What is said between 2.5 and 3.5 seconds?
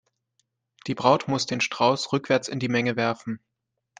die Menge werfen.